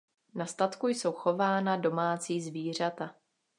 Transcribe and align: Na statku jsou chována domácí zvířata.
Na 0.35 0.45
statku 0.45 0.87
jsou 0.87 1.11
chována 1.11 1.75
domácí 1.77 2.41
zvířata. 2.41 3.15